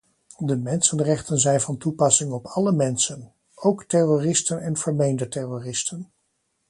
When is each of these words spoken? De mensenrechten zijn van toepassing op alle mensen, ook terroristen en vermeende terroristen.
De 0.37 0.57
mensenrechten 0.57 1.39
zijn 1.39 1.61
van 1.61 1.77
toepassing 1.77 2.31
op 2.31 2.45
alle 2.45 2.71
mensen, 2.71 3.33
ook 3.55 3.83
terroristen 3.85 4.61
en 4.61 4.77
vermeende 4.77 5.27
terroristen. 5.27 6.11